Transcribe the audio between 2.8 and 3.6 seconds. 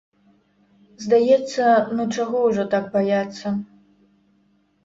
баяцца?